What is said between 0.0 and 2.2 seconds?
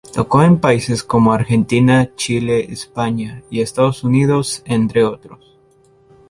Tocó en países como Argentina,